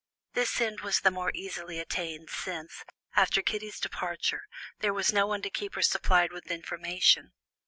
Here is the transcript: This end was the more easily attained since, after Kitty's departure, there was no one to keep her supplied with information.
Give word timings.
This 0.33 0.59
end 0.59 0.81
was 0.81 1.01
the 1.01 1.11
more 1.11 1.31
easily 1.35 1.77
attained 1.77 2.31
since, 2.31 2.83
after 3.15 3.43
Kitty's 3.43 3.79
departure, 3.79 4.47
there 4.79 4.95
was 4.95 5.13
no 5.13 5.27
one 5.27 5.43
to 5.43 5.51
keep 5.51 5.75
her 5.75 5.83
supplied 5.83 6.31
with 6.31 6.49
information. 6.49 7.33